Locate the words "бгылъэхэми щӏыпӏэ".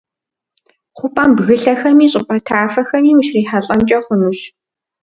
1.37-2.37